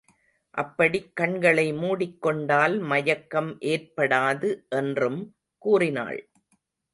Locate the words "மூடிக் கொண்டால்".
1.73-2.79